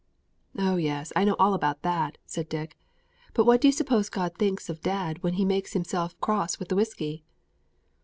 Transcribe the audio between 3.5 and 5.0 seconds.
do you suppose God thinks of